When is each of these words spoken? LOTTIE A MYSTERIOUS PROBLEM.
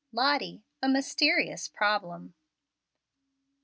LOTTIE 0.11 0.63
A 0.81 0.89
MYSTERIOUS 0.89 1.67
PROBLEM. 1.67 2.33